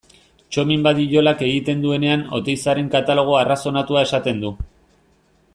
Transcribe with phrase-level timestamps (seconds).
[0.55, 4.55] Txomin Badiolak egiten duenean Oteizaren katalogo arrazonatua esaten du.